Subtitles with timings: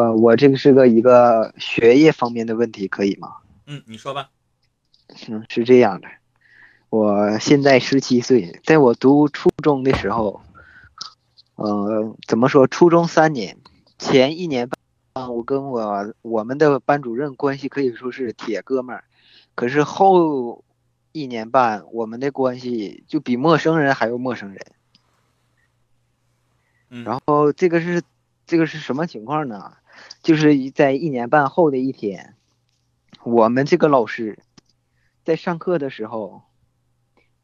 [0.00, 3.36] 呃，我这个是个一个学业方面的问题，可以吗？
[3.66, 4.30] 嗯，你说吧。
[5.28, 6.08] 嗯，是这样的，
[6.88, 10.40] 我现在十七岁，在我读初中的时候，
[11.56, 12.66] 呃，怎么说？
[12.66, 13.58] 初中三年，
[13.98, 14.70] 前一年
[15.12, 19.04] 半，我跟我我们的班主任关系可以说是铁哥们儿，
[19.54, 20.64] 可是后
[21.12, 24.66] 一年半，我们的关系就比陌生人还要陌生人。
[26.88, 28.02] 嗯，然后这个是
[28.46, 29.74] 这个是什么情况呢？
[30.22, 32.34] 就是在一年半后的一天，
[33.22, 34.38] 我们这个老师
[35.24, 36.42] 在上课的时候，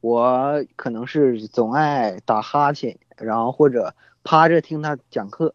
[0.00, 5.54] 我可能是总爱打哈欠，然后或者趴着听他讲课，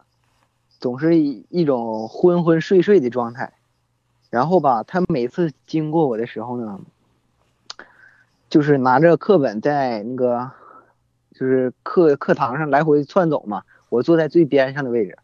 [0.80, 3.54] 总是一种昏昏睡睡的状态。
[4.30, 6.80] 然后吧，他每次经过我的时候呢，
[8.50, 10.52] 就是拿着课本在那个
[11.34, 13.64] 就是课课堂上来回窜走嘛。
[13.90, 15.18] 我坐在最边上的位置，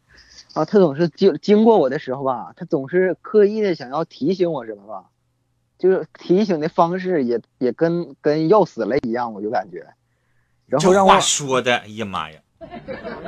[0.57, 5.03] 啊，他总是经经过我的时候吧，他总是刻意的想要提醒我什么吧，
[5.77, 9.85] 就是提醒的方式也也跟跟要死了一样，我就感觉。
[10.65, 12.39] 然后让我话说的，哎呀妈呀，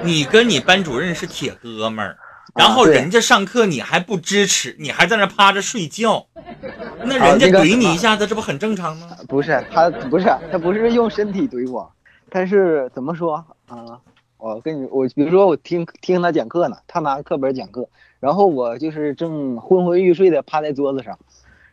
[0.01, 2.17] 你跟你班主任是铁哥们儿，
[2.57, 6.25] 然后人家上课你还不支持，你还在那趴着睡觉，
[7.05, 9.15] 那人家怼你一下子，这不很正常吗？
[9.27, 11.89] 不是他，不是他，不是用身体怼我，
[12.31, 13.35] 他是怎么说
[13.67, 14.01] 啊？
[14.39, 17.89] 我跟你，我比如说我听听他讲课呢，他拿课本讲课，
[18.21, 21.19] 然后我就是正昏昏欲睡的趴在桌子上，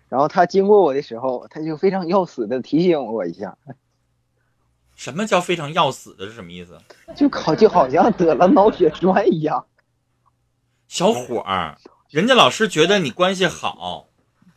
[0.08, 3.56] 然后他经过我的时候，他就非常要死的提醒我一下。
[4.96, 6.26] 什么叫非常要死的？
[6.26, 6.76] 是什么意思？
[7.14, 9.64] 就好就好像得了脑血栓一样。
[10.88, 11.78] 小伙儿，
[12.10, 14.08] 人家老师觉得你关系好，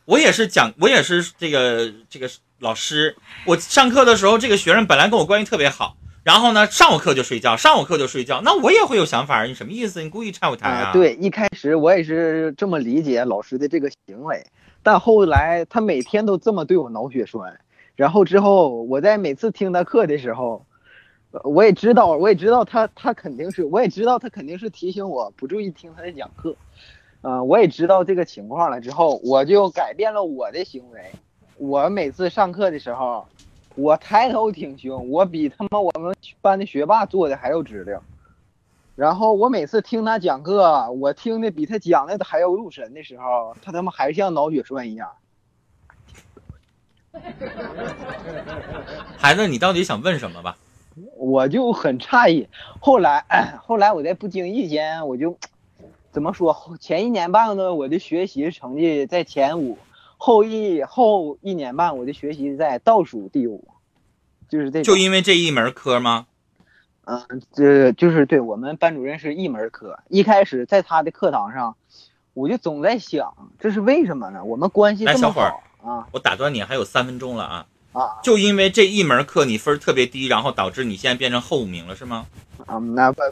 [0.04, 3.16] 我也是讲，我也是这个这个老师，
[3.46, 5.96] 我上课的时候，这个学生本来跟我关系特别好。
[6.22, 10.02] 然后呢，上午课就睡觉，上午课就睡觉，那我也会有想法你什么意思？
[10.02, 10.92] 你故意拆我台啊？
[10.92, 14.44] 对，一开始我也是这么理解老师的这个行为，
[14.82, 17.58] 但后来他每天都这么对我脑血栓，
[17.96, 20.66] 然后之后我在每次听他课的时候，
[21.42, 26.54] 我也知道，我也知道他他肯定是，我也知道他肯定是提醒我不注意听他的讲课，
[27.22, 31.00] 嗯，我也知道这个情况了之后，我就改变了我的行为，
[31.56, 33.26] 我每次上课的时候。
[33.76, 38.02] 我抬头挺胸，我比他妈我们班的学霸做的还要直溜。
[38.96, 45.08] 然后我每次听他讲课，我听的比他讲的还要入神的时候，他他妈还像脑血栓一样。
[49.16, 50.56] 孩子，你到底想问什么吧？
[51.16, 52.48] 我就很诧异。
[52.80, 53.24] 后来，
[53.62, 55.38] 后来我在不经意间，我就
[56.10, 56.76] 怎么说？
[56.78, 59.78] 前一年半呢，我的学习成绩在前五。
[60.22, 63.66] 后一后一年半，我的学习在倒数第五，
[64.50, 64.82] 就是这。
[64.82, 66.26] 就因为这一门科吗？
[67.06, 69.98] 嗯，这就是对我们班主任是一门科。
[70.08, 71.74] 一开始在他的课堂上，
[72.34, 74.44] 我就总在想，这是为什么呢？
[74.44, 76.06] 我们关系这么好啊！
[76.12, 77.66] 我打断你，还有三分钟了啊！
[77.92, 82.26] 啊，就因为这一门课你分特别低，然后导致你现在变成后五名了，是吗？
[82.66, 83.22] 啊，那不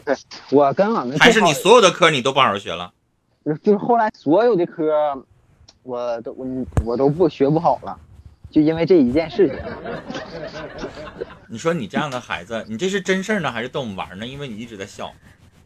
[0.49, 2.91] 不，我跟俺们还是你所有的科你都不好好学了？
[3.61, 5.23] 就是后来所有的科。
[5.89, 6.45] 我都我
[6.85, 7.99] 我都不学不好了，
[8.51, 9.57] 就因为这一件事情。
[11.47, 14.27] 你说你这样的孩子，你这是真事儿呢，还是逗我们玩呢？
[14.27, 15.11] 因为你一直在笑。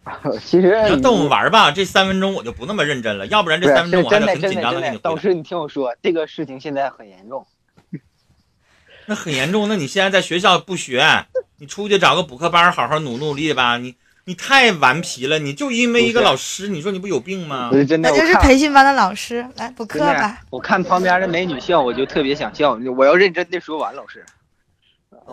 [0.40, 7.46] 其实你要逗我们玩吧，这三分钟我就不那么认真了，要不然这三分钟我还得很紧张的给你导师，你听我说，这个事情现在很严重。
[9.08, 11.26] 那很严重，那你现在在学校不学，
[11.58, 13.96] 你出去找个补课班，好好努努力吧，你。
[14.26, 15.38] 你太顽皮了！
[15.38, 17.70] 你就因为一个老师，你说你不有病吗？
[17.70, 20.42] 不是真的，那就是培训班的老师来补课吧。
[20.50, 22.80] 我看旁边的美女笑，我就特别想笑。
[22.96, 24.26] 我要认真的说完，老师，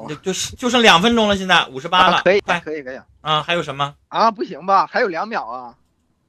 [0.08, 3.42] 就就就剩两分钟了，现在五十八了，可以，可以，可以啊！
[3.42, 4.28] 还有什么啊？
[4.30, 4.88] 不行吧？
[4.88, 5.76] 还有两秒啊？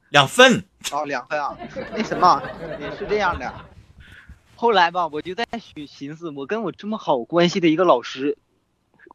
[0.09, 1.57] 两分哦，两分啊？
[1.95, 2.43] 那什么，
[2.99, 3.51] 是这样的，
[4.55, 5.43] 后来吧，我就在
[5.87, 8.37] 寻思，我跟我这么好关系的一个老师。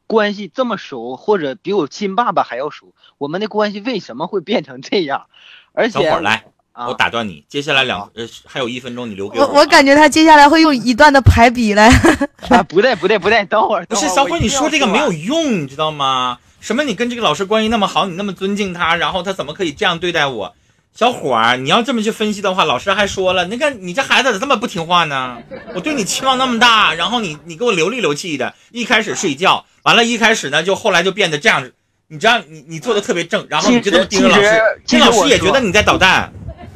[0.07, 5.27] 关系这么熟，或者比我亲爸爸还要熟，我们的关系为什么会变成这样？
[5.73, 6.45] 而且，等会儿来，
[6.75, 9.47] 我打断你，接下来两呃还有一分钟，你留给我。
[9.47, 11.89] 我我感觉他接下来会用一段的排比来。
[12.49, 13.85] 啊，不对不对不对，等会儿。
[13.87, 16.39] 不是小伙，你说这个没有用，你知道吗？
[16.61, 16.83] 什么？
[16.83, 20.55] 你跟这个老师关系那么好，你那么尊敬他，然后他怎么可以这样对待我？
[20.97, 25.37] 小伙儿，你要这么去分析的话，老师还说了，那个你这孩子咋这么不听话呢？
[25.75, 31.71] 我对你期望那么大，然后你你给我流里流气的，一开始睡觉，完了，一开始呢就后来就变得这样，
[32.09, 36.33] 你知道你你做的特别正，然后你就这么盯着老师，这老师也觉得你在捣蛋。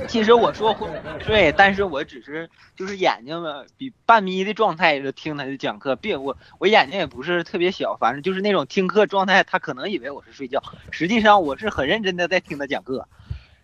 [0.06, 0.86] 其实我说会
[1.24, 13.08] 睡，但是我只是就是眼睛嘛，比半眯的状态就听他的讲课，别我我眼睛也不是特别小，反正就是那种听课状态，他可能以为我是睡觉，实际上我是很认真的在听他讲课。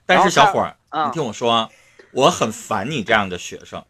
[0.07, 0.77] 但是小伙儿，
[1.07, 1.69] 你听我说，
[2.13, 3.85] 我很烦你这样的学生，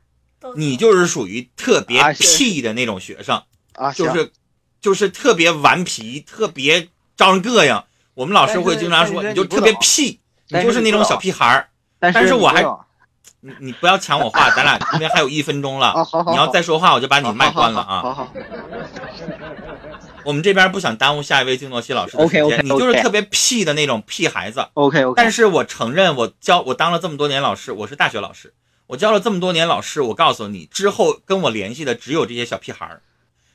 [0.56, 3.42] 你就是属于特别屁的那种学生，
[3.74, 4.32] 啊，就是
[4.80, 7.82] 就是特别顽皮，特别招人膈应。
[8.14, 10.18] 我们老师会经常说，你就特别屁，
[10.48, 11.68] 你就是那种小屁孩儿。
[11.98, 12.70] 但但是我还你
[13.40, 15.88] 你你不要抢我话，咱俩因为还有一分钟了。
[15.88, 18.00] 啊 好，好你要再说话我就把你麦关了啊。
[18.00, 18.32] 好好好，
[20.26, 24.66] 我们这边不想耽误下一位静诺西老师的时间 OK，OK，OK 你就是特别屁的那种屁孩子。
[24.74, 28.52] OK OK，但是我承认，我教我当了这么多年老师，我是大学老师，
[28.88, 33.02] 我教了这么多年老师，我告诉你，之后跟我联系的只有这些小屁孩儿，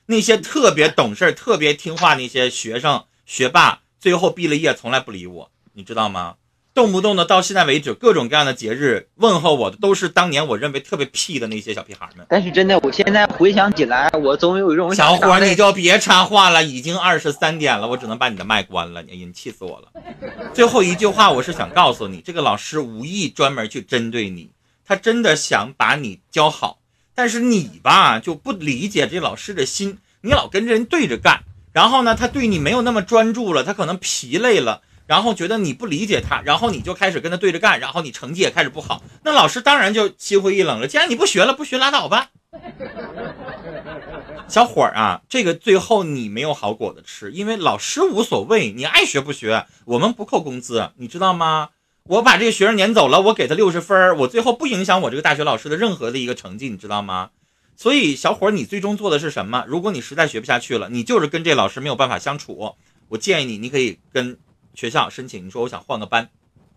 [0.06, 6.36] 那些特别懂事儿、特别听话那些学生学霸，最后毕了业从来不理我，你知道吗？
[6.74, 12.26] 动不动的到现在为止，各种各样的节日问候我的，都是当年我认为特别屁的那些小屁孩们。
[12.30, 19.02] 但是真的，我现在回想起来，我总有一种小伙你就别插话了，已经二十三点了，我只能把你的麦关了。
[19.02, 19.92] 哎呀，你气死我了！
[20.54, 24.52] 最后一句话，我是想告诉你，这个老师无意专门去针对你，
[24.86, 26.80] 他真的想把你教好，
[27.14, 34.82] 但是你吧就不理解这老师的心，你老跟着人对着干，然后呢，他对你没有那么专注了，他可能疲累了。
[35.12, 40.88] 然后觉得你不理解他，然后你就开始跟他对着干，然后你成绩也开始不好，那老师当然就心灰意冷了。
[40.88, 42.30] 既然你不学了，不学拉倒吧。
[44.48, 51.72] 小伙儿啊，这个最后你没有好果子吃，因为老师无所谓，你爱学不学，我们不扣工资，你知道吗？
[52.04, 57.32] 我把这个学生撵走了，我给他六十分，我最后不影响我这个大学老师的任何的一个成绩，你知道吗？
[57.76, 59.66] 所以小伙儿，你最终做的是什么？
[59.68, 62.78] 如果你实在学不下去了，你就是跟这老师没有办法相处，
[63.10, 64.38] 我建议你，你可以跟
[64.74, 66.30] 学校申请，你说我想换个班，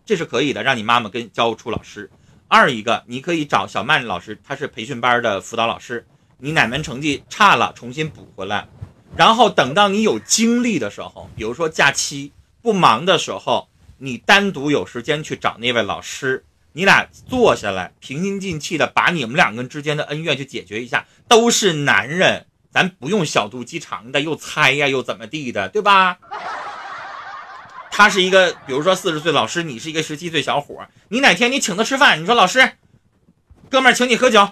[0.05, 2.09] 这是可以的，让你妈妈跟教务处老师。
[2.47, 6.05] 二一个，你可以找小曼老师，他是培训班的辅导老师。
[6.37, 8.67] 你哪门成绩差了，重新补回来，
[9.15, 16.43] 然后等到你有精力的时候，比如说假期不忙的时候，你单独有时间去找那位老师，
[16.73, 21.05] 你俩坐下来，平心静气的把你们两个人之间的恩怨去解决一下。
[21.27, 26.19] 都是男人，咱不用小肚鸡肠的，又猜呀，又怎么地的，对吧？
[27.97, 32.73] 他是一个，比如说四十岁老师，你是一个十七岁小伙，你哪天你请他吃饭，你说老师，
[33.69, 34.49] 哥们儿请你喝酒，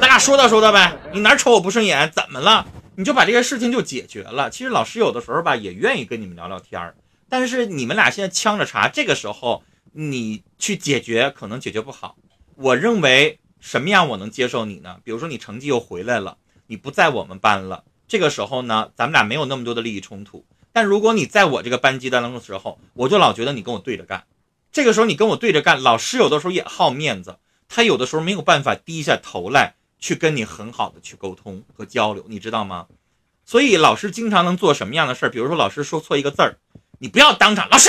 [0.00, 0.98] 咱俩说道说道呗。
[1.12, 2.66] 你哪瞅我不顺眼，怎么了？
[2.96, 4.50] 你就把这个事情就解决了。
[4.50, 6.96] 其实老师有的时候吧，也愿意跟你们聊聊天儿，
[7.28, 9.62] 但是你们俩现在呛着茬，这个时候
[9.92, 12.16] 你去解决可能解决不好。
[12.56, 14.96] 我认为什么样我能接受你呢？
[15.04, 20.44] 比如说你成绩又回来了，你不在我们班了，这个时候呢，咱们俩没有那么多的利益冲突。
[20.76, 24.26] 但如果你在我这个班级当中的时候，我就老觉得你跟我对着干。
[24.70, 32.88] 这个时候你跟我对着干，老师有的时候也好面子，他有的时候没有办法低下头来去跟你很好的去沟通和交流，你知道吗？
[33.46, 35.30] 所以老师经常能做什么样的事儿？
[35.30, 36.58] 比如说老师说错一个字儿，
[36.98, 37.88] 你不要当场，老师，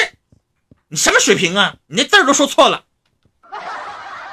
[0.87, 1.75] 你什么水平啊？
[1.87, 2.85] 你那字儿都说错了。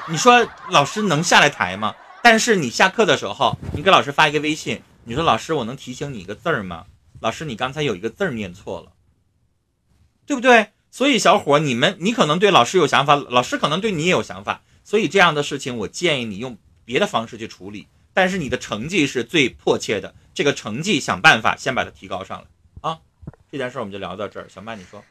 [0.08, 1.96] 你说老师能下来台吗？
[2.22, 6.84] 但是你下课的时候，你给老师发一个微信，你说老师，我能提醒你一个字儿吗？
[7.24, 8.92] 老师，你刚才有一个字儿念错了，
[10.26, 10.72] 对不对？
[10.90, 17.88] 所以小伙，你们你可能对老师有想法，老师可能对你也有想法，所以这样的事情，我建议你用别的方式去处理。
[18.12, 22.98] 但是你的成绩是最迫切的，这个成绩想办法先把它提高上来啊！
[23.50, 24.46] 这件事儿我们就聊到这儿。
[24.54, 25.02] 小曼，你说，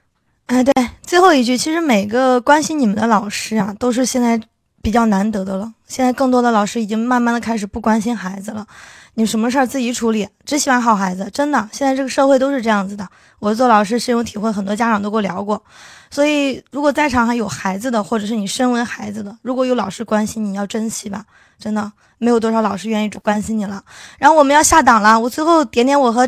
[0.45, 0.71] 哎，对，
[1.01, 4.39] 最后一句，其实每个关心你们的老师啊，都是现在
[4.83, 5.73] 比较难得的了。
[5.87, 8.67] 现在更多的老师已经慢慢的开始不关心孩子了，
[9.15, 13.07] 你什么事儿自己处理，只喜欢好孩子，真的，现在这个社会都是这样子的。
[13.39, 15.61] 我做老师深有体会，很多家长都跟我聊过。
[16.09, 21.25] 所以，如果在场还有孩子的，或者是你身为孩子的，如果有老师关心你，要珍惜吧，
[21.59, 23.83] 真的没有多少老师愿意关心你了。
[24.17, 26.27] 然后我们要下档了，我最后点点我和。